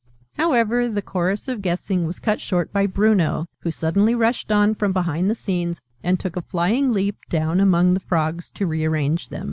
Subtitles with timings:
[0.33, 4.93] However, the chorus of guessing was cut short by Bruno, who suddenly rushed on from
[4.93, 9.29] behind the scenes, and took a flying leap down among the Frogs, to re arrange
[9.29, 9.39] them.